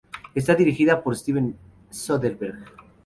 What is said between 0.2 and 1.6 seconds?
Está dirigida por Steven